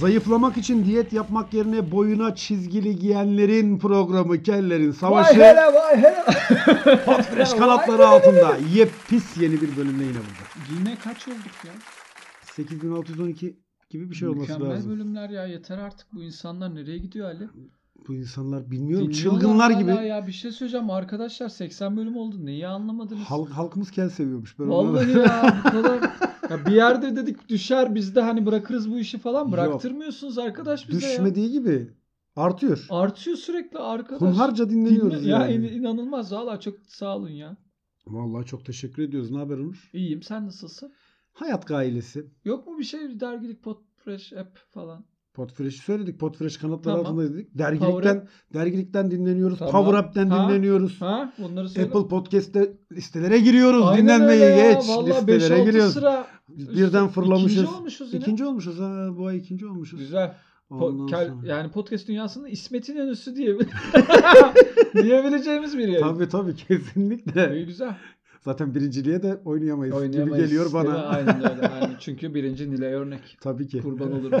[0.00, 6.24] Zayıflamak için diyet yapmak yerine boyuna çizgili giyenlerin programı Kellerin Vay Savaşı hele vay hele.
[7.22, 8.56] Fresh kanatları altında.
[8.74, 10.78] Yepis yeni bir bölümle yine burada.
[10.80, 11.72] Yine kaç olduk ya?
[12.54, 13.56] 8612
[13.90, 14.92] gibi bir şey olması Mükemmel lazım.
[14.92, 17.48] bölümler ya yeter artık bu insanlar nereye gidiyor Ali?
[18.08, 19.90] Bu insanlar bilmiyorum Dinliyorlar çılgınlar gibi.
[19.90, 23.22] Ya bir şey söyleyeceğim arkadaşlar 80 bölüm oldu neyi anlamadınız?
[23.22, 24.58] Halk, halkımız kel seviyormuş.
[24.58, 26.00] Ben Vallahi ya bu kadar.
[26.50, 31.06] Ya bir yerde dedik düşer biz de hani bırakırız bu işi falan bıraktırmıyorsunuz arkadaş bize
[31.06, 31.12] ya.
[31.12, 31.90] Düşmediği gibi
[32.36, 32.86] artıyor.
[32.90, 34.20] Artıyor sürekli arkadaş.
[34.20, 35.54] Hunharca dinleniyoruz Dinle- Ya yani.
[35.54, 37.56] in- inanılmaz valla çok sağ olun ya.
[38.06, 39.30] Vallahi çok teşekkür ediyoruz.
[39.30, 39.90] Ne haber Onur?
[39.92, 40.92] İyiyim sen nasılsın?
[41.32, 42.26] Hayat gailesi.
[42.44, 45.04] Yok mu bir şey dergilik pot fresh app falan?
[45.34, 46.20] Podfresh'i söyledik.
[46.20, 47.06] Podfresh kanatları Tamam.
[47.18, 47.58] altında dedik.
[47.58, 49.58] Dergilikten dergilikten dinleniyoruz.
[49.58, 49.72] Tamam.
[49.72, 50.48] Power App'ten Ha?
[50.48, 51.00] dinleniyoruz.
[51.02, 51.88] Ha bunları söyle.
[51.88, 53.84] Apple Podcast'te listelere giriyoruz.
[53.86, 54.72] Aynen Dinlenmeyi öyle ya.
[54.72, 54.88] geç.
[54.88, 55.92] Vallahi listelere 5-6 giriyoruz.
[55.94, 56.26] sıra.
[56.48, 57.52] Birden fırlamışız.
[57.62, 58.22] İkinci olmuşuz yine.
[58.22, 59.08] İkinci olmuşuz ha.
[59.16, 60.00] Bu ay ikinci olmuşuz.
[60.00, 60.34] Güzel.
[60.70, 63.56] Po- kel- yani podcast dünyasının İsmet'in önüsü diye
[65.02, 66.00] diyebileceğimiz bir yer.
[66.00, 67.56] Tabii tabii kesinlikle.
[67.56, 67.94] İyi güzel.
[68.48, 70.90] Zaten birinciliğe de oynayamayız, gibi Oynayamayız, geliyor değil mi?
[70.90, 71.02] bana.
[71.04, 71.68] Aynen öyle.
[71.68, 71.96] Aynen.
[72.00, 73.38] Çünkü birinci Nilay Örnek.
[73.40, 73.80] Tabii ki.
[73.80, 74.40] Kurban olurum.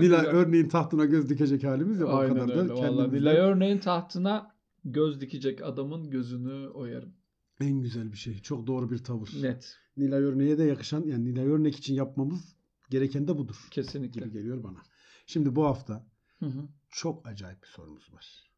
[0.00, 2.10] Nilay örneğin tahtına göz dikecek halimiz yok.
[2.10, 2.72] o Aynen kadar da öyle.
[2.72, 4.50] Vallahi kendimizden Nilay Örneğin tahtına
[4.84, 7.12] göz dikecek adamın gözünü oyarım.
[7.60, 8.38] en güzel bir şey.
[8.42, 9.30] Çok doğru bir tavır.
[9.42, 9.76] Net.
[9.96, 12.54] Nilay Örneğe de yakışan yani Nilay Örnek için yapmamız
[12.90, 13.68] gereken de budur.
[13.70, 14.20] Kesinlikle.
[14.20, 14.78] Gibi geliyor bana.
[15.26, 16.06] Şimdi bu hafta
[16.38, 16.68] Hı hı.
[16.90, 18.50] çok acayip bir sorumuz var.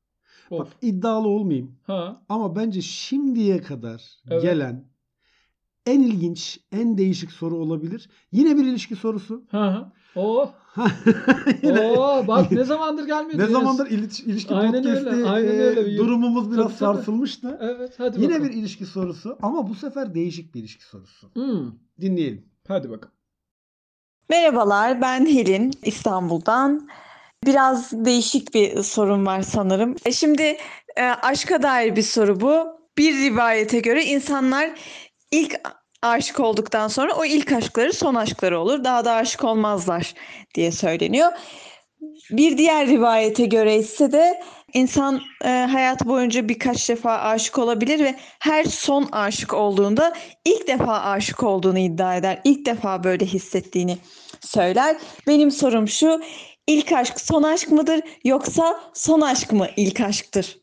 [0.50, 0.58] Of.
[0.60, 2.22] Bak iddialı olmayayım Ha.
[2.28, 4.42] ama bence şimdiye kadar Evet.
[4.42, 4.84] gelen
[5.86, 8.08] en ilginç, en değişik soru olabilir.
[8.32, 9.44] Yine bir ilişki sorusu.
[9.50, 9.58] Ha.
[9.72, 9.92] ha.
[10.16, 10.50] Oh.
[11.62, 13.38] Yine- Oo, bak ne zamandır gelmedi.
[13.38, 15.96] ne zamandır iliş- ilişki Aynen podcast'i öyle, aynen e, öyle.
[15.98, 16.96] durumumuz biraz Tabii, tabii.
[16.96, 17.58] sarsılmıştı.
[17.60, 18.48] Evet hadi Yine bakalım.
[18.50, 21.30] bir ilişki sorusu ama bu sefer değişik bir ilişki sorusu.
[21.34, 21.72] Hmm.
[22.00, 22.44] Dinleyelim.
[22.68, 23.14] Hadi bakalım.
[24.30, 26.88] Merhabalar, ben Helin İstanbul'dan.
[27.46, 29.96] Biraz değişik bir sorun var sanırım.
[30.04, 30.56] E, Şimdi
[30.96, 32.66] e, aşka dair bir soru bu.
[32.98, 34.70] Bir rivayete göre insanlar
[35.30, 35.60] ilk
[36.02, 38.84] aşık olduktan sonra o ilk aşkları son aşkları olur.
[38.84, 40.14] Daha da aşık olmazlar
[40.54, 41.32] diye söyleniyor.
[42.30, 44.42] Bir diğer rivayete göre ise de
[44.74, 50.12] insan e, hayatı boyunca birkaç defa aşık olabilir ve her son aşık olduğunda
[50.44, 52.40] ilk defa aşık olduğunu iddia eder.
[52.44, 53.98] İlk defa böyle hissettiğini
[54.40, 54.96] söyler.
[55.26, 56.20] Benim sorum şu,
[56.66, 60.58] ilk aşk son aşk mıdır yoksa son aşk mı ilk aşktır?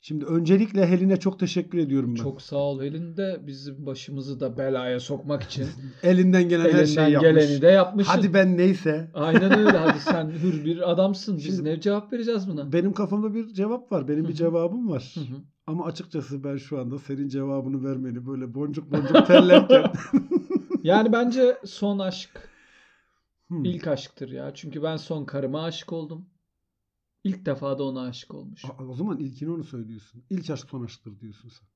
[0.00, 2.22] Şimdi öncelikle Helin'e çok teşekkür ediyorum ben.
[2.22, 5.66] Çok sağ ol Helin de bizim başımızı da belaya sokmak için
[6.02, 7.32] Elinden gelen her elinden şeyi yapmış.
[7.32, 8.12] geleni de yapmışsın.
[8.12, 9.10] Hadi ben neyse.
[9.14, 9.78] Aynen öyle.
[9.78, 11.36] Hadi sen hür bir adamsın.
[11.36, 12.72] Biz Şimdi- ne cevap vereceğiz buna?
[12.72, 14.08] Benim kafamda bir cevap var.
[14.08, 15.14] Benim bir cevabım var.
[15.66, 19.84] Ama açıkçası ben şu anda senin cevabını vermeni böyle boncuk boncuk terlerken.
[20.82, 22.30] Yani bence son aşk
[23.54, 23.64] Hmm.
[23.64, 24.54] ilk aşktır ya.
[24.54, 26.26] Çünkü ben son karıma aşık oldum.
[27.24, 28.64] İlk defa da ona aşık olmuş.
[28.64, 30.24] A- O zaman ilkini onu söylüyorsun.
[30.30, 31.68] İlk aşk son aşktır diyorsun sen.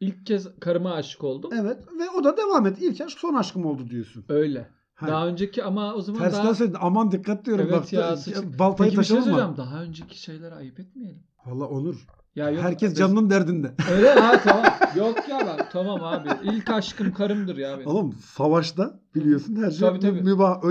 [0.00, 1.50] İlk kez karıma aşık oldum.
[1.54, 2.82] Evet ve o da devam et.
[2.82, 4.24] İlk aşk son aşkım oldu diyorsun.
[4.28, 4.70] Öyle.
[4.94, 6.54] Ha, Daha önceki ama o zaman Tersten daha...
[6.54, 6.78] söyledin.
[6.80, 7.66] Aman dikkat diyorum.
[7.70, 8.58] Evet Bak, ya, sıçtık.
[8.58, 9.56] baltayı Peki bir şey söyleyeceğim.
[9.56, 11.22] Daha önceki şeyleri ayıp etmeyelim.
[11.46, 12.06] Valla Onur.
[12.34, 13.74] Ya yok, Herkes canının derdinde.
[13.90, 14.64] Öyle ha tamam.
[14.96, 16.28] Yok ya ben tamam abi.
[16.42, 17.86] İlk aşkım karımdır ya benim.
[17.86, 20.22] Oğlum savaşta biliyorsun her şey Tabii, tabii.
[20.22, 20.64] mübah.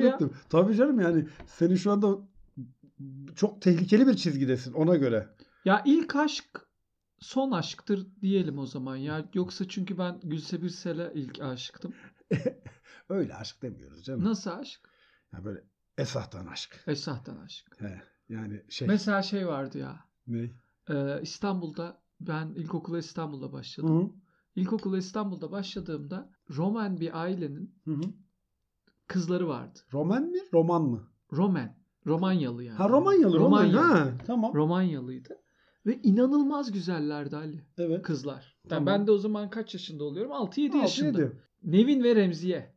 [0.00, 0.08] Ya.
[0.08, 0.30] ettim.
[0.48, 2.18] Tabii canım yani senin şu anda
[3.36, 5.28] çok tehlikeli bir çizgidesin ona göre.
[5.64, 6.44] Ya ilk aşk
[7.20, 9.28] son aşktır diyelim o zaman ya.
[9.34, 11.94] Yoksa çünkü ben Gülse Birsel'e ilk aşıktım.
[13.08, 14.24] Öyle aşk demiyoruz canım.
[14.24, 14.80] Nasıl aşk?
[15.32, 15.64] Ya böyle
[15.98, 16.84] esahtan aşk.
[16.86, 17.66] Esahtan aşk.
[17.78, 18.88] He, yani şey.
[18.88, 20.04] Mesela şey vardı ya.
[20.26, 20.50] ne?
[20.90, 24.00] Ee, İstanbul'da ben ilkokula İstanbul'da başladım.
[24.02, 24.10] hı.
[24.60, 28.00] İlkokula İstanbul'da başladığımda Roman bir ailenin Hı hı.
[29.06, 29.78] kızları vardı.
[29.92, 30.38] Roman mi?
[30.52, 31.08] Roman mı?
[31.32, 31.76] Roman.
[32.06, 32.76] Romanyalı yani.
[32.76, 33.36] Ha Romanyalı.
[33.38, 33.64] Roman.
[33.64, 33.94] Romanyalı.
[33.94, 34.54] Ha, tamam.
[34.54, 35.36] Romanyalıydı.
[35.86, 37.64] Ve inanılmaz güzellerdi Ali.
[37.78, 38.02] evet.
[38.02, 38.56] Kızlar.
[38.64, 38.86] Yani Tamam.
[38.86, 40.32] ben de o zaman kaç yaşında oluyorum?
[40.32, 41.20] 6-7 Altı, yaşında.
[41.20, 41.40] yedi.
[41.62, 42.74] Nevin ve Remziye.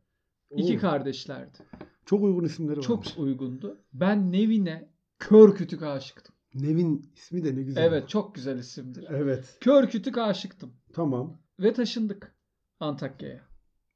[0.56, 1.58] İki Oo, kardeşlerdi.
[2.06, 3.18] Çok uygun isimleri Çok varmış.
[3.18, 3.80] uygundu.
[3.92, 6.34] Ben Nevin'e kör kütük aşıktım.
[6.54, 7.82] Nevin ismi de ne güzel.
[7.84, 9.06] Evet çok güzel isimdir.
[9.08, 9.56] Evet.
[9.60, 10.72] Kör kütük aşıktım.
[10.92, 11.38] Tamam.
[11.60, 12.34] Ve taşındık
[12.80, 13.40] Antakya'ya.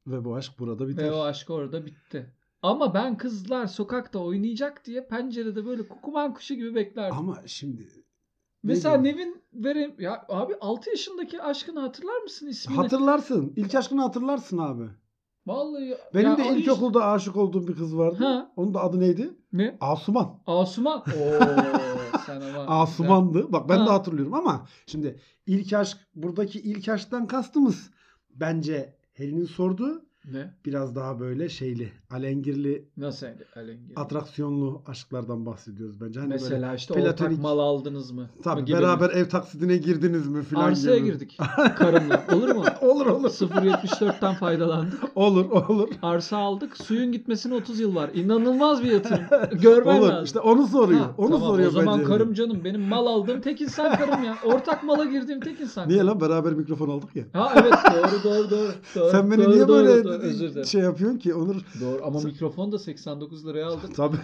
[0.07, 1.05] Ve bu aşk burada biter.
[1.05, 2.33] Ve o aşk orada bitti.
[2.63, 7.19] Ama ben kızlar sokakta oynayacak diye pencerede böyle kukuman kuşu gibi beklerdim.
[7.19, 7.89] Ama şimdi
[8.63, 12.77] Mesela ne Nevin verim ya abi 6 yaşındaki aşkını hatırlar mısın ismini?
[12.77, 13.53] hatırlarsın.
[13.57, 14.85] İlk aşkını hatırlarsın abi.
[15.47, 18.17] Vallahi Benim ya de o iş- ilkokulda aşık olduğum bir kız vardı.
[18.25, 18.53] Ha.
[18.57, 19.31] Onun da adı neydi?
[19.53, 19.77] ne?
[19.81, 20.41] Asuman.
[20.47, 21.01] Asuman.
[21.21, 21.94] Oo
[22.27, 22.81] sen ama.
[22.83, 23.53] Asuman'dı.
[23.53, 23.95] Bak ben de Ha.
[23.95, 27.91] hatırlıyorum ama şimdi ilk aşk buradaki ilk aşktan kastımız
[28.31, 30.55] bence Helin'in sorduğu Ne?
[30.67, 33.93] Biraz daha böyle şeyli, alengirli, Nasıl yani alengir?
[33.97, 36.21] atraksiyonlu aşklardan bahsediyoruz bence.
[36.21, 38.29] Hani Mesela böyle işte platonik- ortak mal aldınız mı?
[38.45, 41.07] Tabii Gibi beraber bir- ev taksidine girdiniz mi filan Arsaya gibi.
[41.13, 41.39] girdik
[41.77, 42.25] karımla.
[42.35, 42.65] Olur mu?
[42.81, 43.29] olur olur.
[43.31, 45.01] 0.74'ten faydalandık.
[45.15, 45.89] Olur olur.
[46.03, 46.77] Arsa aldık.
[46.77, 48.11] Suyun gitmesine 30 yıl var.
[48.15, 49.19] İnanılmaz bir yatırım.
[49.63, 50.09] Görmen olur.
[50.09, 50.25] lazım.
[50.25, 51.01] İşte onu soruyor.
[51.01, 52.09] Ha, onu tamam, soruyor O zaman bence.
[52.11, 52.65] karım canım.
[52.65, 54.37] Benim mal aldığım tek insan karım ya.
[54.45, 55.89] Ortak mala girdiğim tek insan.
[55.89, 56.11] Niye karım.
[56.11, 57.25] lan beraber mikrofon aldık ya.
[57.33, 58.69] Ha evet doğru doğru doğru.
[58.97, 60.67] doğru Sen beni doğru, niye doğru, böyle doğru, özür dilerim.
[60.67, 61.57] şey yapıyorsun ki Onur?
[61.81, 63.95] Doğru ama mikrofon da 89 liraya aldık.
[63.97, 64.17] Tabii.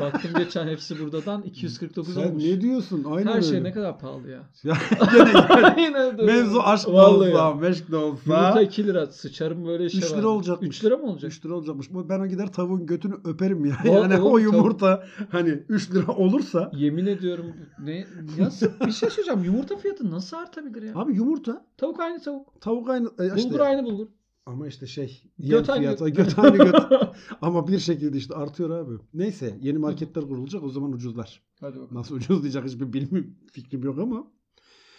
[0.00, 2.44] Baktım geçen hepsi buradan 249 Sen olmuş.
[2.44, 3.04] ne diyorsun?
[3.10, 3.64] Aynen Her şey öyle.
[3.64, 4.38] ne kadar pahalı ya.
[4.64, 4.74] Ya,
[5.12, 5.82] gene, gene.
[5.82, 8.62] Yine de- Mevzu aşk da olsa, meşk de Yumurta olsa.
[8.62, 9.06] 2 lira.
[9.06, 10.18] Sıçarım böyle işe 3 var.
[10.18, 10.68] lira olacakmış.
[10.76, 11.32] 3 lira mı olacak?
[11.32, 11.86] 3 lira olacakmış.
[12.08, 13.76] Ben o gider tavuğun götünü öperim ya.
[13.84, 16.70] Vallahi Yani o oğlum, yumurta hani 3 lira olursa.
[16.74, 17.46] Yemin ediyorum
[17.84, 18.06] ne
[18.38, 19.44] nasıl bir şey söyleyeceğim.
[19.44, 20.92] Yumurta fiyatı nasıl artabilir ya?
[20.94, 22.60] Abi yumurta, Tavuk aynı tavuk.
[22.60, 23.08] tavuk aynı.
[23.18, 24.06] e, işte- Bulgur aynı bulgur.
[24.46, 25.22] Ama işte şey.
[25.38, 26.16] Yem Göt aynı fiyatı, göt.
[26.16, 26.74] göt aynı göt.
[27.42, 28.94] Ama bir şekilde işte artıyor abi.
[29.14, 31.42] Neyse yeni marketler kurulacak o zaman ucuzlar.
[31.60, 31.94] Hadi bakalım.
[31.94, 34.26] Nasıl ucuzlayacak hiçbir bilim fikrim yok ama.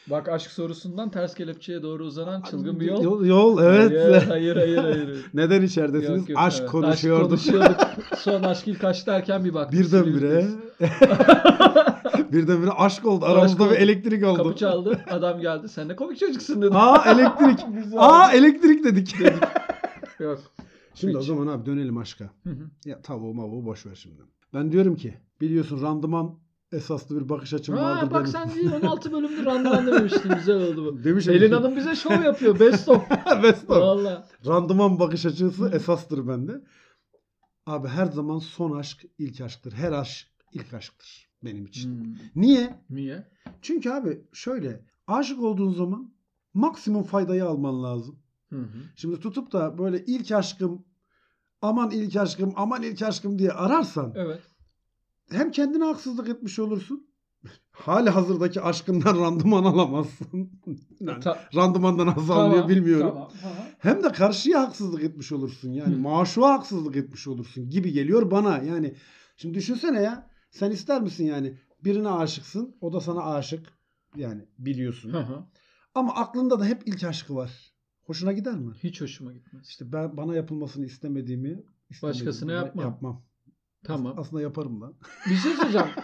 [0.10, 3.04] Bak aşk sorusundan ters kelepçeye doğru uzanan çılgın bir yol.
[3.04, 4.30] Yol, yol, evet.
[4.30, 4.78] Hayır hayır hayır.
[4.78, 5.26] hayır.
[5.34, 6.20] Neden içeridesiniz?
[6.20, 6.72] Yok, yok, Aşk evet.
[6.72, 7.34] konuşuyorduk.
[7.34, 7.80] Aşk konuşuyorduk.
[8.18, 9.80] Son aşk ilk aşk derken bir baktık.
[9.80, 10.46] Birdenbire.
[12.31, 13.25] Birdenbire aşk oldu.
[13.25, 13.71] Aramızda oldu.
[13.71, 14.38] bir elektrik oldu.
[14.38, 15.03] Kapı çaldı.
[15.12, 15.69] Adam geldi.
[15.69, 16.75] Sen ne komik çocuksun dedi.
[16.75, 17.59] Aa elektrik.
[17.91, 19.15] De Aa elektrik dedik.
[20.19, 20.39] Yok.
[20.94, 21.27] Şimdi o Hiç.
[21.27, 22.29] zaman abi dönelim aşka.
[22.44, 22.69] Hı hı.
[22.85, 24.21] Ya tavuğu mavuğu boş ver şimdi.
[24.53, 26.39] Ben diyorum ki biliyorsun randıman
[26.71, 28.27] esaslı bir bakış açım Ha, vardır bak benim.
[28.27, 30.35] sen değil 16 bölümdür randıman dememiştin.
[30.35, 31.03] Güzel oldu bu.
[31.03, 32.59] Demişim Elin Hanım bize şov yapıyor.
[32.59, 33.09] Best of.
[33.44, 33.77] Best of.
[33.77, 34.27] Valla.
[34.45, 36.62] Randıman bakış açısı esastır bende.
[37.65, 39.74] Abi her zaman son aşk ilk aşktır.
[39.74, 42.06] Her aşk ilk aşktır benim için.
[42.06, 42.16] Hmm.
[42.36, 42.80] Niye?
[42.90, 43.28] Niye?
[43.62, 46.14] Çünkü abi şöyle aşık olduğun zaman
[46.54, 48.20] maksimum faydayı alman lazım.
[48.50, 48.78] Hı hı.
[48.96, 50.86] Şimdi tutup da böyle ilk aşkım
[51.62, 54.42] aman ilk aşkım aman ilk aşkım diye ararsan Evet.
[55.32, 57.08] hem kendine haksızlık etmiş olursun.
[57.72, 60.52] Hali hazırdaki aşkından randıman alamazsın.
[61.00, 63.10] Yani Ta- randımandan nasıl alınıyor bilmiyorum.
[63.10, 63.30] Tamam.
[63.44, 63.68] Aha.
[63.80, 65.72] Hem de karşıya haksızlık etmiş olursun.
[65.72, 66.00] Yani Hı.
[66.00, 68.58] maşuğa haksızlık etmiş olursun gibi geliyor bana.
[68.58, 68.94] Yani
[69.38, 70.30] şimdi düşünsene ya.
[70.50, 72.76] Sen ister misin yani birine aşıksın.
[72.82, 73.78] O da sana aşık.
[74.16, 75.14] Yani biliyorsun.
[75.14, 75.44] Hı hı.
[75.96, 77.74] Ama aklında da hep ilk aşkı var.
[78.04, 78.74] Hoşuna gider mi?
[78.84, 79.68] Hiç hoşuma gitmez.
[79.70, 81.64] İşte ben bana yapılmasını istemediğimi
[82.04, 82.86] Başkasına yapmam.
[82.86, 83.26] Yapmam.
[83.84, 84.20] Tamam.
[84.20, 84.96] Aslında yaparım lan.
[85.30, 85.88] Bir şey söyleyeceğim.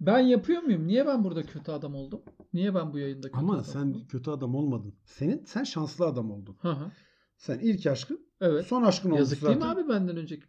[0.00, 0.86] Ben yapıyor muyum?
[0.86, 2.22] Niye ben burada kötü adam oldum?
[2.52, 4.06] Niye ben bu yayında kötü Ama adam sen oldum?
[4.08, 4.94] kötü adam olmadın.
[5.04, 6.56] Senin sen şanslı adam oldun.
[6.60, 6.90] Hı hı.
[7.36, 8.66] Sen ilk aşkın, Evet.
[8.66, 9.60] son aşkın olmuş Yazık zaten.
[9.60, 10.46] değil mi abi benden önceki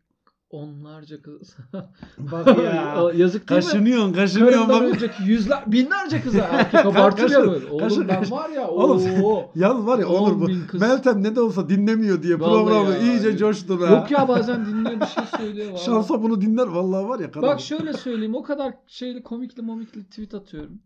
[0.49, 1.57] onlarca kız?
[2.17, 3.11] Bak ya.
[3.15, 3.65] Yazık değil mi?
[3.65, 7.65] kaşınıyorsun, kaşınıyorsun önceki yüzler, binlerce kıza erkek abartır ya böyle.
[7.69, 9.51] Oğlum kaşın, ben var ya Oğlum sen- ooo.
[9.55, 10.67] Yalnız var ya On Onur bu.
[10.67, 10.81] kız.
[10.81, 12.99] Meltem ne de olsa dinlemiyor diye Vallahi programı ya.
[12.99, 13.85] iyice coştu be.
[13.85, 15.67] Yok ya bazen dinliyor bir şey söylüyor.
[15.71, 15.83] vallahi.
[15.85, 17.31] Şansa bunu dinler vallahi var ya.
[17.31, 17.41] kadın.
[17.49, 20.81] Bak şöyle söyleyeyim o kadar şeyli komikli momikli tweet atıyorum.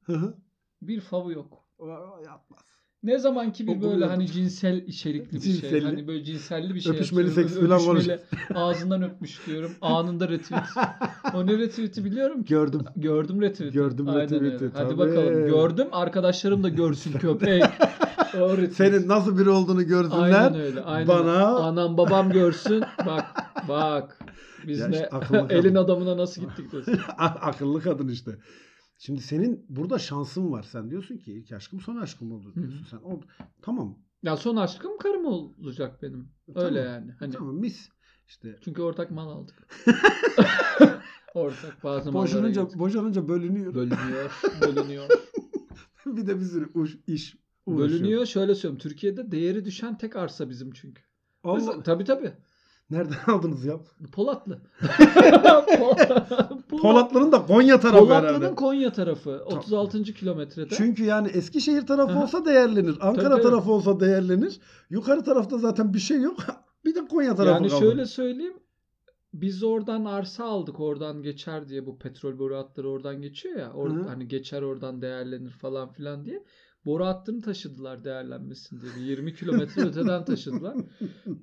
[0.81, 1.63] Bir favu yok.
[2.25, 2.59] Yapmaz.
[3.03, 5.53] Ne zaman ki bir böyle hani cinsel içerikli bir şey.
[5.53, 5.85] Cinselli.
[5.85, 8.19] Hani böyle cinselli bir şey Öpüşmeli seks falan var.
[8.55, 9.71] Ağzından öpmüş diyorum.
[9.81, 10.63] Anında retweet.
[11.33, 12.49] O ne retweet'i biliyorum ki.
[12.49, 12.81] Gördüm.
[12.95, 13.73] Gördüm retweet'i.
[13.73, 14.71] Gördüm retweet'i.
[14.73, 14.97] Hadi tabii.
[14.97, 15.47] bakalım.
[15.47, 15.87] Gördüm.
[15.91, 17.63] Arkadaşlarım da görsün köpek.
[18.41, 18.73] O retweet.
[18.73, 20.21] Senin nasıl biri olduğunu görsünler.
[20.21, 20.81] Aynen öyle.
[20.81, 21.07] Aynen.
[21.07, 22.83] Bana Anam babam görsün.
[23.05, 23.25] Bak
[23.67, 24.17] bak.
[24.67, 25.49] Biz Ya ne işte kadın.
[25.49, 26.99] elin adamına nasıl gittik desin.
[27.17, 28.31] akıllı kadın işte.
[29.05, 30.63] Şimdi senin burada şansın var.
[30.63, 32.81] Sen diyorsun ki ilk aşkım son aşkım oldu diyorsun.
[32.83, 32.89] Hı.
[32.89, 33.21] Sen o
[33.61, 33.99] tamam.
[34.23, 36.29] Ya son aşkım karım olacak benim.
[36.55, 36.93] Öyle Tamam.
[36.93, 37.11] yani.
[37.19, 37.89] Hani Tamam mis.
[38.27, 39.67] İşte çünkü ortak mal aldık.
[41.33, 42.79] ortak bazı mallara boşanınca girdik.
[42.79, 43.73] boşanınca bölünüyor.
[43.73, 45.09] bölünüyor, bölünüyor.
[46.05, 47.89] bir de bir sürü uş, iş uğraşıyor.
[47.89, 48.25] bölünüyor.
[48.25, 48.79] Şöyle söyleyeyim.
[48.79, 51.01] Türkiye'de değeri düşen tek arsa bizim çünkü.
[51.43, 51.55] Allah.
[51.55, 52.33] Mesela, tabii tabii.
[52.93, 53.79] Nereden aldınız ya?
[54.11, 54.59] Polatlı.
[56.81, 58.55] Polatlı'nın da Konya tarafı Polatlı'nın herhalde.
[58.55, 59.43] Konya tarafı.
[59.45, 60.03] 36.
[60.03, 60.75] kilometrede.
[60.75, 62.23] Çünkü yani Eskişehir tarafı Aha.
[62.23, 62.97] olsa değerlenir.
[63.01, 63.41] Ankara Tabii.
[63.41, 64.59] tarafı olsa değerlenir.
[64.89, 66.37] Yukarı tarafta zaten bir şey yok.
[66.85, 67.79] Bir de Konya tarafı yani kaldı.
[67.81, 68.53] şöyle söyleyeyim.
[69.33, 73.71] Biz oradan arsa aldık oradan geçer diye bu petrol boru hatları oradan geçiyor ya.
[73.73, 74.03] Or, hı.
[74.07, 76.43] hani geçer oradan değerlenir falan filan diye.
[76.85, 78.91] Boru hattını taşıdılar değerlenmesin diye.
[78.95, 80.77] Bir 20 kilometre öteden taşıdılar.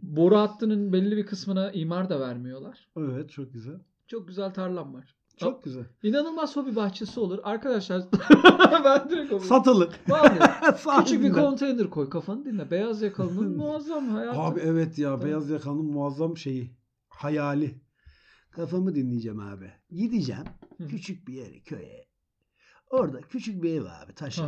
[0.03, 2.89] Boru hattının belli bir kısmına imar da vermiyorlar.
[2.97, 3.81] Evet çok güzel.
[4.07, 5.17] Çok güzel tarlam var.
[5.37, 5.85] Çok güzel.
[6.03, 7.39] İnanılmaz hobi bahçesi olur.
[7.43, 8.03] Arkadaşlar
[8.85, 9.45] ben direkt hobi.
[9.45, 10.01] Satılık.
[10.09, 12.71] Vallahi küçük bir konteyner koy kafanı dinle.
[12.71, 14.41] Beyaz yakalının muazzam hayatı.
[14.41, 15.25] Abi evet ya Tabii.
[15.25, 16.77] beyaz yakanın muazzam şeyi.
[17.09, 17.81] Hayali.
[18.51, 19.73] Kafamı dinleyeceğim abi.
[19.91, 20.45] Gideceğim
[20.89, 22.07] küçük bir yere köye.
[22.91, 24.45] Orada küçük bir ev abi taş ev.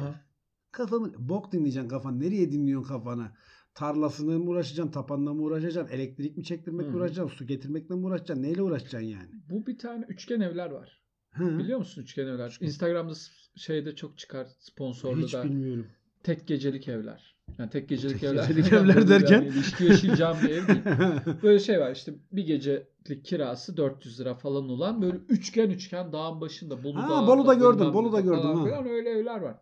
[0.72, 2.20] Kafamı bok dinleyeceksin kafan.
[2.20, 3.32] Nereye dinliyorsun kafana?
[3.74, 6.96] Tarlasını mı uğraşacaksın, tapanla mı uğraşacaksın, elektrik mi çektirmekle Hı hı.
[6.98, 9.28] uğraşacaksın, su getirmekle mi uğraşacaksın, neyle uğraşacaksın yani?
[9.50, 11.02] Bu bir tane üçgen evler var.
[11.30, 11.58] Hı.
[11.58, 12.48] Biliyor musun üçgen evler?
[12.48, 12.66] Üçgen.
[12.66, 13.12] Instagram'da
[13.56, 15.44] şeyde çok çıkar sponsorlu Hiç da.
[15.44, 15.86] bilmiyorum.
[16.22, 17.36] Tek gecelik evler.
[17.58, 18.48] Yani tek gecelik Tek evler.
[18.48, 19.42] gecelik evler derken?
[19.42, 20.80] Yani ilişki yaşayacağım bir ev değil.
[21.42, 26.40] Böyle şey var işte bir gecelik kirası 400 lira falan olan böyle üçgen üçgen dağın
[26.40, 28.88] başında Bolu Ha, Dağı'nda Bolu'da gördüm, bilmem Bolu'da gördüm, falan ha.
[28.88, 29.56] öyle evler var.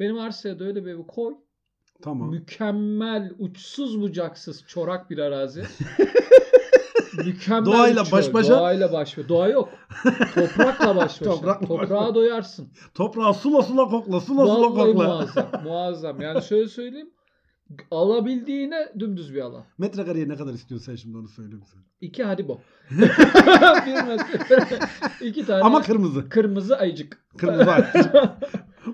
[0.00, 1.34] Benim arsaya da öyle bir evi koy.
[2.02, 2.30] tamam.
[2.30, 5.64] Mükemmel, uçsuz bucaksız, çorak bir arazi.
[7.24, 8.58] Mükemmel Doğayla bir baş başa.
[8.58, 9.28] Doğayla baş başa.
[9.28, 9.68] Doğa yok.
[10.34, 11.24] Toprakla baş başa.
[11.30, 12.14] Toprakla baş Toprağa başa.
[12.14, 12.68] doyarsın.
[12.94, 15.04] Toprağı sula sula kokla, sula sula Vallahi kokla.
[15.08, 15.50] muazzam.
[15.64, 16.20] Muazzam.
[16.20, 17.10] Yani şöyle söyleyeyim.
[17.90, 19.64] Alabildiğine dümdüz bir alan.
[19.78, 21.76] Metrekareye ne kadar istiyorsun sen şimdi onu söyle bize.
[22.00, 22.60] İki haribo.
[23.86, 24.78] bir metre.
[25.20, 26.28] İki tane Ama kırmızı.
[26.28, 27.24] kırmızı ayıcık.
[27.38, 28.12] Kırmızı ayıcık.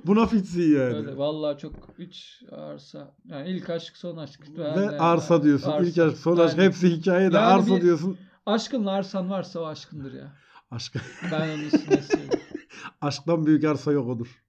[0.07, 0.95] Buna fitsin yani.
[0.97, 3.15] Öyle, vallahi çok üç arsa.
[3.25, 4.41] Yani ilk aşk son aşk.
[4.59, 5.71] Ve Yani- arsa diyorsun.
[5.71, 5.87] Arsa.
[5.89, 8.19] İlk aşk, son aşk Yani hepsi hikayede Yani arsa bir- diyorsun.
[8.47, 10.33] Aşkınla arsan varsa o aşkındır ya.
[10.71, 10.95] Aşk,
[11.33, 12.29] Ben onun nesiyim.
[13.01, 14.43] aşktan büyük arsa yok odur.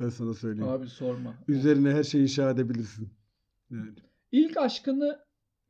[0.00, 0.68] Ben sana söyleyeyim.
[0.72, 1.34] Abi sorma.
[1.48, 3.10] Üzerine her şeyi inşa edebilirsin.
[3.70, 3.94] Yani.
[4.32, 5.18] İlk aşkını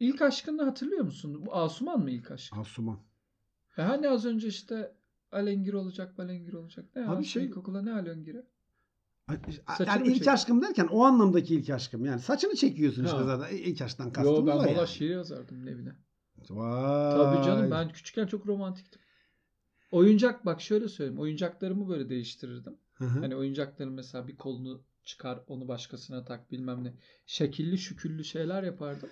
[0.01, 1.47] ilk aşkını hatırlıyor musun?
[1.47, 2.53] Bu Asuman mı ilk aşk?
[2.59, 2.99] Asuman.
[3.79, 4.93] E hani az önce işte
[5.33, 6.85] alengir olacak, balengir olacak.
[6.97, 8.43] Ne Abi Abi şey- ilkokula ne alengiri?
[9.29, 10.35] Yani Saçını mı ilk çekiyor?
[10.35, 12.05] aşkım derken o anlamdaki ilk aşkım.
[12.05, 13.25] Yani saçını çekiyorsun işte Ha.
[13.25, 13.57] zaten.
[13.57, 14.89] İlk aşktan Yo kastımız ben valla yani.
[14.89, 15.93] şiir yazardım evine.
[16.51, 17.13] Vay.
[17.15, 19.01] Tabii canım ben küçükken çok romantiktim.
[19.91, 21.21] Oyuncak bak şöyle söyleyeyim.
[21.21, 22.75] Oyuncaklarımı böyle değiştirirdim.
[22.95, 23.21] Hı hı.
[23.21, 26.95] Hani oyuncakların mesela bir kolunu çıkar onu başkasına tak bilmem ne.
[27.27, 29.09] Şekilli şüküllü şeyler yapardım.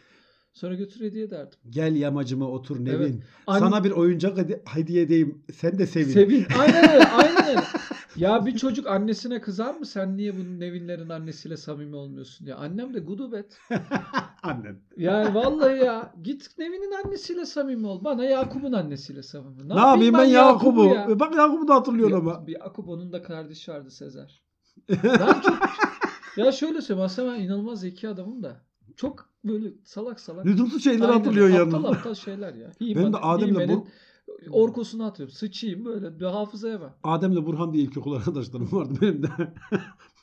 [0.52, 1.58] Sonra götür hediye ederdim.
[1.70, 3.00] Gel yamacıma otur Nevin.
[3.04, 3.14] Evet.
[3.46, 5.42] An- Sana bir oyuncak hedi- hediye edeyim.
[5.54, 6.12] Sen de sevin.
[6.12, 6.46] Sevin.
[6.58, 7.04] Aynen öyle.
[7.06, 7.60] Aynen öyle.
[8.16, 9.86] Ya bir çocuk annesine kızar mı?
[9.86, 12.56] Sen niye bunun Nevinlerin annesiyle samimi olmuyorsun diye.
[12.56, 13.58] Annem de gudubet.
[14.42, 14.80] Annen.
[14.96, 18.04] Yani vallahi ya git Nevin'in annesiyle samimi ol.
[18.04, 19.68] Bana Yakup'un annesiyle samimi.
[19.68, 20.84] Ne, yapayım ben Yakup'u?
[20.84, 21.06] ya?
[21.10, 22.46] E Bak Yakup'u da hatırlıyorum ama.
[22.46, 24.42] Bir Yakup onun da kardeşi vardı Sezer.
[25.02, 25.58] Ben çok
[26.36, 28.56] ya şöyle söyleyeyim aslında ben inanılmaz zeki adamım da.
[28.96, 30.46] Çok böyle salak salak.
[30.46, 32.70] Lüzumsuz şeyleri Aynen, hatırlıyorsun aptal aptal şeyler ya.
[32.80, 33.86] Benim de Adem'le bu-
[34.50, 35.36] orkosunu hatırlıyorum.
[35.36, 36.98] Sıçayım böyle bir hafızaya bak.
[37.02, 39.28] Adem'le Burhan diye ilkokul arkadaşlarım vardı benim de.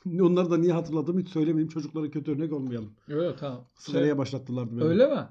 [0.22, 1.68] Onları da niye hatırladığımı hiç söylemeyeyim.
[1.68, 2.92] Çocuklara kötü örnek olmayalım.
[3.08, 3.64] Öyle tamam.
[3.74, 4.84] Sigaraya Şey, başlattılardı beni.
[4.84, 5.28] öyle mi?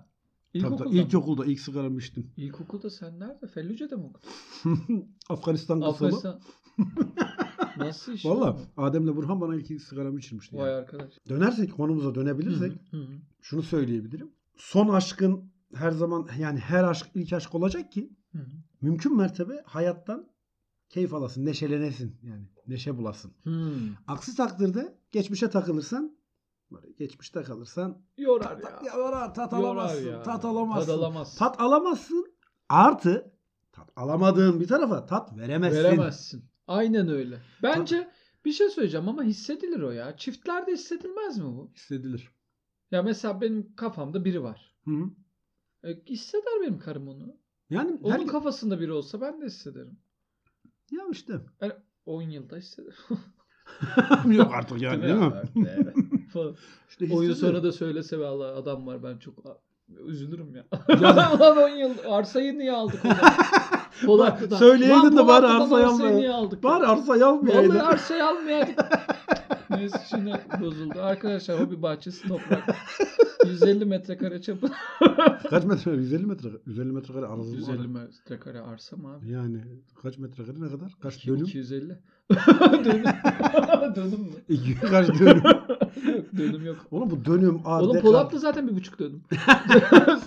[0.54, 0.98] İlkokulda tabii.
[0.98, 2.32] İlkokulda ilk sigaramı içtim.
[2.38, 3.48] İlkokulda sen nerede?
[3.48, 5.06] Felluce'de mi okudun?
[5.30, 5.90] Afganistan kısalı.
[6.08, 6.40] Afganistan.
[7.78, 8.26] Nasıl iş?
[8.26, 10.58] Valla Adem'le Burhan bana ilk sigaramı içirmişti.
[10.58, 10.80] Vay yani.
[10.80, 11.14] arkadaş.
[11.30, 13.08] Dönersek konumuza dönebilirsek Hı hı.
[13.42, 14.32] şunu söyleyebilirim.
[14.58, 18.52] Son aşkın her zaman yani her aşk ilk aşk olacak ki Hı hı.
[18.82, 20.30] mümkün mertebe hayattan
[20.90, 23.34] keyif alasın, neşelenesin yani neşe bulasın.
[23.44, 23.96] Hmm.
[24.08, 26.18] Aksi takdirde geçmişe takılırsan
[26.72, 28.82] böyle geçmişte kalırsan Yorar ya.
[28.86, 30.08] ya yorar, tat Yorar alamazsın.
[30.08, 30.24] ya.
[30.24, 30.86] Tat alamazsın.
[30.86, 31.38] Tat alamazsın.
[31.38, 32.34] Tat alamazsın.
[32.70, 33.32] Artı
[33.72, 35.84] tat alamadığın bir tarafa tat veremezsin.
[35.84, 36.46] Veremezsin.
[36.68, 37.42] Aynen öyle.
[37.64, 38.10] Bence
[38.46, 40.18] bir şey söyleyeceğim ama hissedilir o ya.
[40.18, 41.72] Çiftlerde hissedilmez mi bu?
[41.76, 42.32] Hissedilir.
[42.92, 44.76] Ya mesela benim kafamda biri var.
[44.86, 45.10] Hı -hı.
[45.84, 47.38] E, hisseder benim karım onu.
[47.74, 48.28] Yani Onun her...
[48.28, 49.98] kafasında biri olsa ben de hissederim.
[50.92, 51.34] ya işte
[52.06, 52.96] 10 yılda hissederim.
[54.38, 55.32] yok artık yani değil mi?
[55.56, 55.96] Evet.
[56.34, 56.56] Falan.
[56.90, 59.36] İşte Oyun sonra da söylese vallahi adam var ben çok
[60.06, 60.66] üzülürüm ya.
[61.02, 63.34] Ya- Ulan 10 yıl arsayı niye aldık o zaman?
[64.06, 64.58] Polatlı'dan.
[64.58, 66.10] Söyleyeydin Lan de bari arsayı arsayı alma.
[66.18, 66.64] niye aldık?
[66.64, 66.90] Bari ya?
[66.90, 67.70] arsa almayaydı.
[67.70, 68.80] Vallahi arsayı almayaydık.
[69.78, 71.02] Neyse şimdi bozuldu.
[71.02, 72.76] Arkadaşlar hobi bahçesi toprak.
[73.46, 74.68] 150 metrekare çapı.
[75.50, 75.92] Kaç metre?
[75.92, 76.50] 150 metre.
[76.66, 77.56] 150 metrekare arası mı?
[77.56, 79.32] 150 metrekare arsa mı abi?
[79.32, 79.62] Yani
[80.02, 80.96] kaç metrekare ne kadar?
[81.02, 81.46] Kaç dönüm?
[81.46, 82.00] 250.
[82.86, 83.04] dönüm.
[83.96, 84.30] dönüm mü?
[84.50, 85.42] İki, kaç dönüm?
[86.08, 86.78] Yok dönüm yok.
[86.92, 89.22] Oğlum bu dönüm art Oğlum Polatlı zaten bir buçuk dönüm.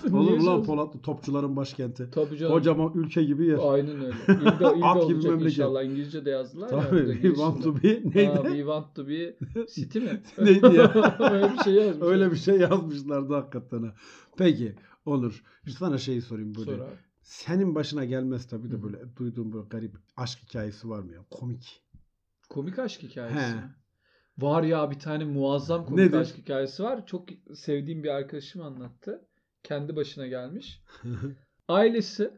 [0.09, 2.09] Niye ulan Polatlı topçuların başkenti.
[2.11, 2.53] Tabii canım.
[2.53, 3.59] Kocaman ülke gibi yer.
[3.71, 4.15] Aynen öyle.
[4.27, 5.45] İlde, ilde At gibi memleket.
[5.45, 5.83] inşallah.
[5.83, 6.81] İngilizce de yazdılar ya.
[6.81, 6.99] Tabii.
[6.99, 8.41] burada We want to be neydi?
[8.43, 9.35] we want to be
[9.67, 10.21] city mi?
[10.37, 11.15] Neydi ya?
[11.19, 12.07] Öyle bir şey yazmış.
[12.07, 13.93] Öyle bir şey yazmışlardı hakikaten ha.
[14.37, 15.43] Peki olur.
[15.63, 16.71] Şimdi sana şeyi sorayım böyle.
[16.71, 16.87] Sonra.
[17.21, 21.19] Senin başına gelmez tabii de böyle duyduğum böyle garip aşk hikayesi var mı ya?
[21.31, 21.81] Komik.
[22.49, 23.39] Komik aşk hikayesi.
[23.39, 23.63] He.
[24.37, 26.17] Var ya bir tane muazzam komik Nedir?
[26.17, 27.05] aşk hikayesi var.
[27.05, 29.27] Çok sevdiğim bir arkadaşım anlattı.
[29.63, 30.81] Kendi başına gelmiş.
[31.67, 32.33] Ailesi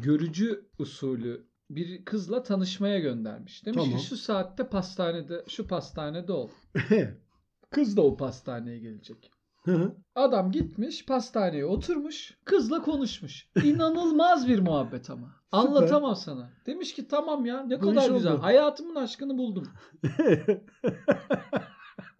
[0.00, 3.66] görücü usulü bir kızla tanışmaya göndermiş.
[3.66, 3.98] Demiş Tamam.
[3.98, 6.50] ki şu saatte pastanede şu pastanede ol.
[7.70, 9.30] Kız da o pastaneye gelecek.
[10.14, 13.48] Adam gitmiş pastaneye oturmuş kızla konuşmuş.
[13.64, 15.26] İnanılmaz bir muhabbet ama.
[15.52, 16.50] Anlatamam sana.
[16.66, 18.32] Demiş ki tamam ya ne Bu kadar güzel.
[18.32, 18.42] oldu.
[18.42, 19.68] Hayatımın aşkını buldum.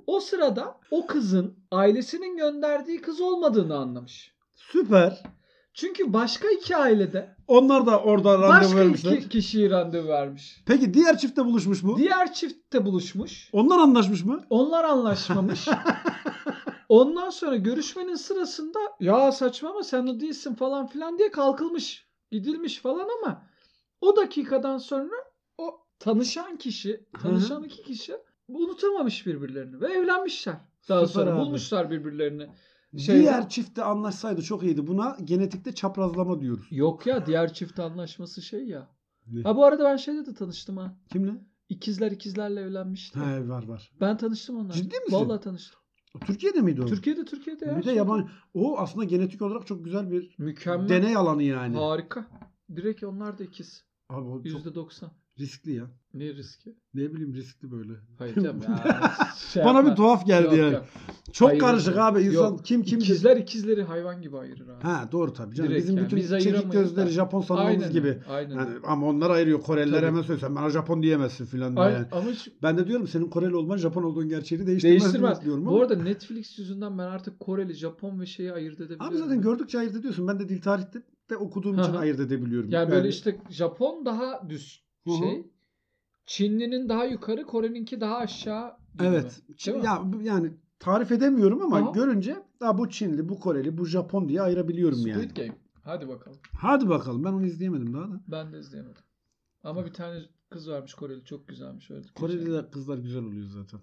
[0.07, 4.33] O sırada o kızın ailesinin gönderdiği kız olmadığını anlamış.
[4.57, 5.23] Süper.
[5.75, 9.13] Çünkü başka iki ailede Onlar da orada randevu başka vermişler.
[9.13, 10.63] iki kişiyi randevu vermiş.
[10.67, 11.97] Peki diğer çiftle buluşmuş mu?
[11.99, 13.49] Diğer çiftte buluşmuş.
[13.53, 14.45] Onlar anlaşmış mı?
[14.51, 15.69] Onlar anlaşmamış.
[16.91, 22.07] Ondan sonra görüşmenin sırasında ya saçma ama sen o değilsin falan filan diye kalkılmış.
[22.31, 23.47] Gidilmiş falan ama
[24.01, 25.15] o dakikadan sonra
[25.59, 28.17] o tanışan kişi, tanışan iki kişi
[28.49, 30.57] unutamamış birbirlerini ve evlenmişler.
[30.89, 31.41] Daha Süper sonra abi.
[31.41, 32.49] bulmuşlar birbirlerini.
[32.99, 34.87] Şeyde- Diğer çiftte anlaşsaydı çok iyiydi.
[34.87, 36.67] Buna genetikte çaprazlama diyoruz.
[36.71, 38.89] Yok ya diğer çift anlaşması şey ya.
[39.27, 39.43] Ne?
[39.43, 40.95] Ha bu arada ben şeyde de tanıştım ha.
[41.13, 41.33] Kimle?
[41.69, 43.19] İkizler ikizlerle evlenmişti.
[43.21, 43.93] He var var.
[44.01, 44.73] Ben tanıştım onlarla.
[44.73, 45.13] Ciddi misin?
[45.17, 45.80] Vallahi tanıştım.
[46.27, 46.87] Türkiye'de miydi o?
[46.87, 47.79] Türkiye'de Türkiye'de ya.
[47.79, 48.27] Bir de yabancı.
[48.55, 50.89] O aslında genetik olarak çok güzel bir Mükemmel.
[50.89, 51.77] deney alanı yani.
[51.77, 52.27] Harika.
[52.77, 53.85] Direkt onlar da ikiz.
[54.09, 55.11] Abi o çok %90.
[55.41, 55.85] Riskli ya.
[56.15, 56.75] Ne riski?
[56.95, 57.93] Ne bileyim riskli böyle.
[58.19, 58.85] Hayır canım ya.
[59.53, 59.91] Şey Bana yapma.
[59.91, 60.75] bir tuhaf geldi Yok, yani.
[60.75, 60.85] yok.
[61.33, 61.65] Çok Ayırır.
[61.67, 62.21] karışık abi.
[62.23, 62.65] İnsan Yok.
[62.65, 64.83] kim kim İkizler ikizleri hayvan gibi ayırır abi.
[64.83, 65.71] Ha doğru tabii canım.
[65.71, 66.05] Direkt Bizim yani.
[66.07, 67.11] bütün Biz çekik gözleri da.
[67.11, 68.19] Japon sanmamız Aynen gibi.
[68.31, 68.55] Aynen.
[68.57, 69.61] Yani, ama onlar ayırıyor.
[69.63, 70.07] Koreliler Tabii.
[70.07, 70.41] hemen söylüyor.
[70.41, 72.07] Sen bana Japon diyemezsin filan diye yani.
[72.13, 75.45] Ama şu- Ben de diyorum senin Koreli olman Japon olduğun gerçeğini değiştirmez, değiştirmez.
[75.45, 75.81] diyorum Bu ama.
[75.81, 79.07] arada Netflix yüzünden ben artık Koreli, Japon ve şeyi ayırt edebiliyorum.
[79.07, 80.29] Abi zaten gördükçe ayırt ediyorsun.
[80.29, 82.71] Ben de dil tarihte de okuduğum için ayırt edebiliyorum.
[82.71, 85.19] Yani böyle işte Japon daha düz Hı hı.
[85.19, 85.47] şey.
[86.27, 88.77] Çinlinin daha yukarı, Kore'ninki daha aşağı.
[88.95, 89.43] gibi Evet.
[89.67, 89.73] mi?
[89.73, 89.85] Mi?
[89.85, 91.91] Ya yani tarif edemiyorum ama Aha.
[91.91, 95.35] görünce ha bu Çinli, bu Koreli, bu Japon diye ayırabiliyorum Squid yani.
[95.35, 95.59] Game.
[95.83, 96.39] Hadi bakalım.
[96.53, 97.25] Hadi bakalım.
[97.25, 98.21] Ben onu izleyemedim daha da.
[98.29, 99.03] Ben de izleyemedim.
[99.63, 101.25] Ama bir tane kız varmış Koreli.
[101.25, 101.91] Çok güzelmiş.
[101.91, 103.81] Öyle Koreli'de de kızlar güzel oluyor zaten.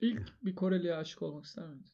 [0.00, 1.92] İlk bir Koreli'ye aşık olmak ister miydin?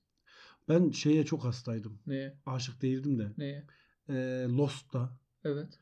[0.69, 1.99] Ben şeye çok hastaydım.
[2.07, 2.39] Neye?
[2.47, 3.33] Aşık değildim de.
[3.39, 3.67] Neye?
[4.09, 5.79] Ee, Lost'ta Evet.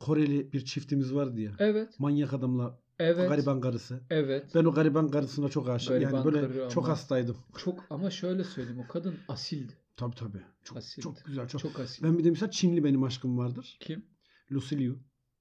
[0.00, 1.52] Koreli bir çiftimiz vardı ya.
[1.58, 2.00] Evet.
[2.00, 3.28] Manyak adamla Evet.
[3.28, 4.00] gariban karısı.
[4.10, 4.54] Evet.
[4.54, 5.88] Ben o gariban karısına çok aşık.
[5.88, 6.92] Gariban yani böyle çok ama.
[6.92, 7.36] hastaydım.
[7.58, 9.72] Çok ama şöyle söyleyeyim o kadın asildi.
[9.96, 10.42] Tabii tabii.
[10.64, 11.02] Çok, Asildi.
[11.02, 11.48] çok güzel.
[11.48, 11.60] Çok.
[11.60, 12.04] Çok asil.
[12.04, 13.76] Ben bir de mesela Çinli benim aşkım vardır.
[13.80, 14.04] Kim?
[14.52, 14.98] Lucy Liu.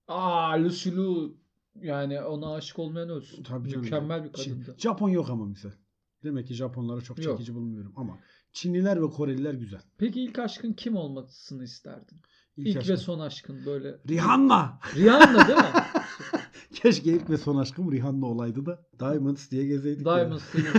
[0.07, 1.37] Aa Lucy Liu.
[1.75, 3.43] Yani ona aşık olmayan ölsün.
[3.43, 3.83] Tabii canım.
[3.83, 4.75] Mükemmel bir Çin- kadındı.
[4.77, 5.73] Japon yok ama mesela.
[6.23, 7.37] Demek ki Japonları çok Yok.
[7.37, 8.19] çekici bulmuyorum ama
[8.53, 9.81] Çinliler ve Koreliler güzel.
[9.97, 12.21] Peki ilk aşkın kim olmasını isterdin?
[12.59, 12.93] İlk, İlk, aşkım.
[12.93, 13.97] ve son aşkın böyle.
[14.09, 14.79] Rihanna.
[14.95, 15.63] Rihanna değil mi?
[16.73, 20.05] Keşke ilk ve son aşkım Rihanna olaydı da Diamonds diye gezeydik.
[20.05, 20.71] Diamonds değil mi?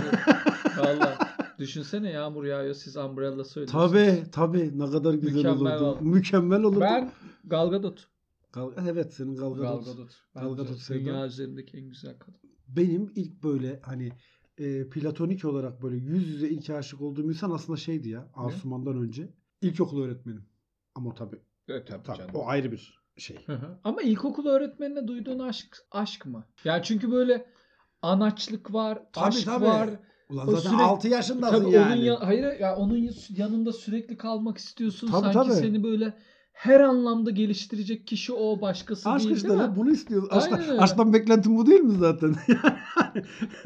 [0.77, 1.17] Valla.
[1.59, 3.91] Düşünsene yağmur yağıyor siz umbrella söylüyorsunuz.
[3.91, 5.85] Tabii tabii ne kadar güzel Mükemmel olurdu.
[5.85, 6.03] oldu.
[6.03, 6.79] Mükemmel olurdu.
[6.81, 7.11] Ben
[7.43, 8.07] Gal Gadot.
[8.53, 9.85] Gal- evet senin Gal Gadot.
[9.85, 10.15] Gal Gadot.
[10.35, 10.89] Gal Gadot.
[10.89, 12.39] Dünya üzerindeki en güzel kadın.
[12.67, 14.11] Benim ilk böyle hani
[14.57, 19.33] e, platonik olarak böyle yüz yüze ilk aşık olduğum insan aslında şeydi ya Asuman'dan önce.
[19.61, 20.45] İlkokul öğretmenim.
[20.95, 22.35] Ama o tabii, Evet tabii, tabii canım.
[22.35, 23.45] o ayrı bir şey.
[23.45, 23.79] Hı hı.
[23.83, 26.47] Ama ilkokul öğretmenine duyduğun aşk aşk mı?
[26.63, 27.45] Yani çünkü böyle
[28.01, 29.65] anaçlık var, Tabii, aşk tabii.
[29.65, 29.89] var.
[30.29, 31.93] Ulan O zaten sürekli- 6 yaşındasın Tabii yani.
[31.93, 35.07] onun ya, hayır ya onun yanında sürekli kalmak istiyorsun.
[35.07, 35.59] Tabii, Sanki tabii.
[35.59, 36.13] seni böyle
[36.61, 39.75] her anlamda geliştirecek kişi o başkası Aşk değil işte değil lan, mi?
[39.75, 40.29] bunu istiyoruz.
[40.31, 40.81] Aynen öyle.
[40.81, 42.35] aşktan beklentim bu değil mi zaten?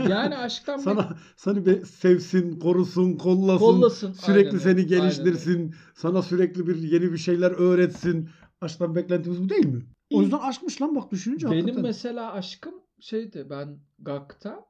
[0.09, 4.13] Yani aşktan sana seni be, sevsin, korusun, kollasın, kollasın.
[4.13, 8.29] sürekli Aynen seni öyle, geliştirsin, sana sürekli bir yeni bir şeyler öğretsin.
[8.61, 9.81] Aşktan beklentimiz bu değil mi?
[10.13, 11.83] O yüzden aşkmış lan bak düşününce Benim hakikaten.
[11.83, 14.65] mesela aşkım şeydi ben GAK'ta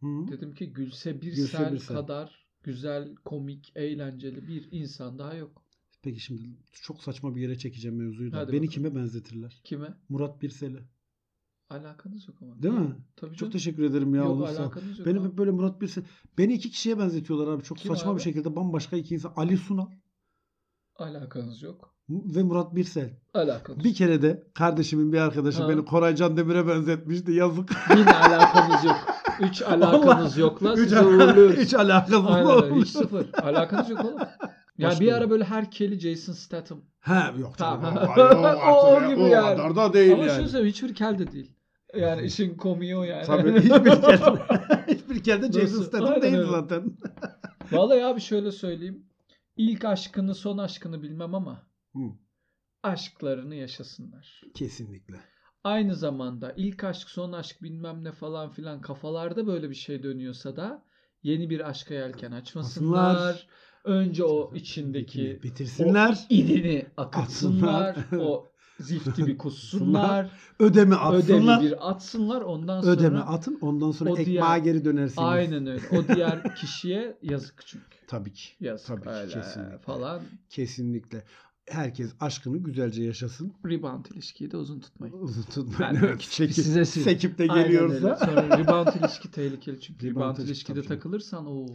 [0.00, 0.06] Hı.
[0.28, 1.96] dedim ki Gülse Birsel, Gülse Birsel.
[1.96, 5.59] kadar güzel, komik, eğlenceli bir insan daha yok.
[6.02, 6.42] Peki şimdi
[6.82, 8.36] çok saçma bir yere çekeceğim mevzuyu da.
[8.36, 8.70] Hadi Beni bakalım.
[8.70, 9.60] kime benzetirler?
[9.64, 9.94] Kime?
[10.08, 10.82] Murat Birsel'e.
[11.70, 12.62] Alakanız yok ama.
[12.62, 12.96] Değil mi?
[13.16, 13.52] Tabii Çok canım.
[13.52, 14.22] teşekkür ederim ya.
[14.22, 15.06] Yok onu sağ- alakanız yok.
[15.06, 15.28] Benim abi.
[15.28, 16.04] hep böyle Murat Birsel.
[16.38, 17.62] Beni iki kişiye benzetiyorlar abi.
[17.62, 18.18] Çok Kim saçma abi?
[18.18, 19.32] bir şekilde bambaşka iki insan.
[19.36, 19.86] Ali Sunal
[20.96, 21.94] Alakanız yok.
[22.08, 23.18] ve Murat Birsel.
[23.34, 25.68] Alakanız Bir kere de kardeşimin bir arkadaşı Ha.
[25.68, 27.32] beni Koray Can Demir'e benzetmişti.
[27.32, 27.70] Yazık.
[27.96, 28.96] Yine alakanız yok.
[29.40, 30.76] Üç alakanız yok lan.
[30.76, 31.56] Üç, Sizi uğurluyoruz.
[31.64, 32.74] hiç alakası Aynen öyle.
[32.76, 32.86] yok.
[32.86, 33.26] Sıfır.
[33.42, 34.18] Alakanız yok oğlum.
[34.80, 36.80] Ya Başka bir ara böyle her keli Jason Statham.
[37.00, 37.94] He yok Tamam.
[38.16, 38.58] tamam.
[38.74, 39.56] O ya, gibi o yani.
[39.56, 40.36] kadar da değil Ama yani.
[40.36, 41.52] şunu söyleyeyim hiçbir kel de değil.
[41.96, 43.26] Yani işin komiği o yani.
[43.26, 44.18] Tabii hiçbir kere
[44.88, 45.82] hiçbir kere de Jason?
[45.82, 46.50] Statham Aynen değil öyle.
[46.50, 46.96] zaten.
[47.72, 49.06] Vallahi abi şöyle söyleyeyim.
[49.56, 51.62] İlk aşkını son aşkını bilmem ama
[51.94, 52.00] Hı.
[52.82, 54.42] aşklarını yaşasınlar.
[54.54, 55.16] Kesinlikle.
[55.64, 60.56] Aynı zamanda ilk aşk son aşk bilmem ne falan filan kafalarda böyle bir şey dönüyorsa
[60.56, 60.82] da
[61.22, 63.10] yeni bir aşka yelken açmasınlar.
[63.14, 63.46] Açmasınlar.
[63.84, 66.10] Önce o içindeki bitirsinler.
[66.30, 67.88] o idini akıtsınlar.
[67.96, 68.22] Atsınlar.
[68.24, 70.30] o zifti bir kussunlar.
[70.58, 71.58] Ödemi atsınlar.
[71.58, 72.42] ödevi bir atsınlar.
[72.42, 75.18] Ondan sonra Ödeme atın ondan sonra ekmeğe diğer- geri dönersiniz.
[75.18, 75.82] aynen öyle.
[75.92, 77.84] O diğer kişiye yazık çünkü.
[78.06, 78.48] Tabii ki.
[78.60, 79.78] Yazık Tabii ki, kesinlikle.
[79.78, 80.20] falan.
[80.48, 81.24] Kesinlikle.
[81.70, 83.52] herkes aşkını güzelce yaşasın.
[83.66, 85.14] Rebound ilişkiyi de uzun tutmayın.
[85.14, 85.94] Uzun tutmayın.
[85.94, 88.16] Yani Evet, sekip, size sil- sekip de geliyorsa.
[88.16, 90.06] Sonra rebound ilişki tehlikeli çünkü.
[90.10, 91.66] Rebound Rebound, ilişki ilişkide takılırsan o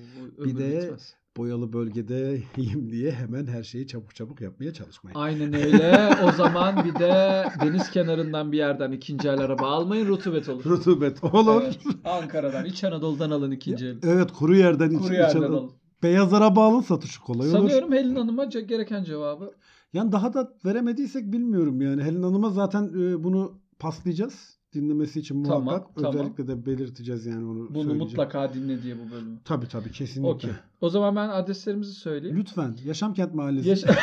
[0.46, 0.92] Bir de
[1.38, 5.20] boyalı bölgedeyim diye hemen her şeyi çabuk çabuk yapmaya çalışmayın.
[5.20, 6.10] Aynen öyle.
[6.24, 10.66] O zaman bir de deniz kenarından bir yerden ikinci el araba almayın rutubet olur.
[10.66, 11.62] Rutubet olur.
[11.64, 11.80] Evet.
[12.06, 13.98] Ankara'dan, İç Anadolu'dan alın ikinci el.
[14.04, 15.54] Evet kuru yerden iç, Kuru iç yerden alın.
[15.54, 15.72] alın.
[16.04, 17.58] Beyaz araba alın satışı kolay olur.
[17.58, 19.52] Sanıyorum Helin Hanım'a gereken cevabı.
[19.94, 22.04] Yani daha da veremediysek bilmiyorum yani.
[22.04, 24.60] Helin Hanım'a zaten e, bunu paslayacağız.
[24.76, 25.96] Dinlemesi için muhakkak.
[25.96, 26.14] tamam.
[26.16, 27.98] Özellikle de belirteceğiz yani onu Bunu söyleyeceğim.
[27.98, 29.38] mutlaka dinle diye bu bölümü.
[29.46, 30.30] Tabii tabii kesinlikle.
[30.34, 30.52] Okey.
[30.82, 32.38] O zaman ben adreslerimizi söyleyeyim.
[32.38, 32.76] Lütfen.
[32.86, 33.70] Yaşamkent Mahallesi.
[33.70, 33.84] Yaş-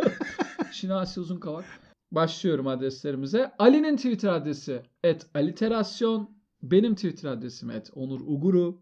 [0.72, 1.64] Şinasi Uzunkavak.
[2.12, 3.52] Başlıyorum adreslerimize.
[3.58, 6.30] Ali'nin Twitter adresi et aliterasyon.
[6.62, 8.80] Benim Twitter adresim et onur uguru.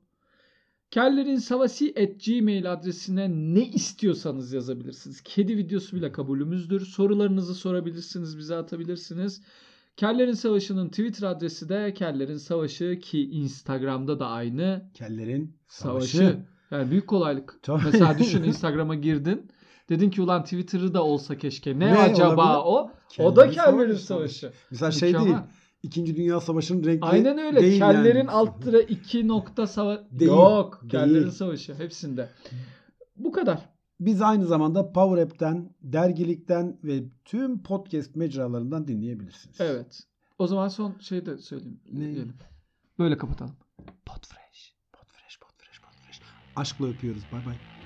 [0.91, 5.21] Kellerin Savasi at gmail adresine ne istiyorsanız yazabilirsiniz.
[5.21, 6.81] Kedi videosu bile kabulümüzdür.
[6.81, 9.43] Sorularınızı sorabilirsiniz, bize atabilirsiniz.
[9.99, 16.17] Kellerin Savaşı'nın Twitter adresi de Kellerin Savaşı ki Instagram'da da aynı Kellerin savaşı.
[16.17, 16.39] Savaşı.
[16.71, 17.59] Yani büyük kolaylık.
[17.63, 17.83] Tabii.
[17.85, 19.51] Mesela düşün Instagram'a girdin.
[19.89, 21.79] Dedin ki ulan Twitter'ı da olsa keşke.
[21.79, 22.93] Ne, Ne acaba olabilir?
[23.23, 23.25] o?
[23.29, 24.35] o da Kellerin Kellerin Savaşı.
[24.39, 24.53] Savaşı.
[24.71, 25.33] Mesela şey Mükemmel.
[25.33, 25.39] değil.
[25.83, 27.61] İkinci Dünya Savaşı'nın renkli Aynen öyle.
[27.61, 28.31] değil Kellerin yani.
[28.31, 30.05] alt lira iki nokta sava...
[30.11, 30.79] Değil, Yok.
[30.83, 30.91] değil.
[30.91, 31.75] Kellerin Savaşı.
[31.75, 32.29] Hepsinde.
[33.17, 33.59] Bu kadar.
[34.01, 39.61] Biz aynı zamanda Power App'ten, dergilikten ve tüm podcast mecralarından dinleyebilirsiniz.
[39.61, 40.01] Evet.
[40.39, 41.81] O zaman son şey de söyleyeyim.
[41.93, 42.01] Ne?
[42.01, 42.35] Diyelim.
[42.99, 43.57] Böyle kapatalım.
[44.07, 44.75] Podfresh.
[44.93, 46.21] Podfresh, Podfresh, Podfresh.
[46.57, 47.23] Aşkla öpüyoruz.
[47.33, 47.78] Bay bay.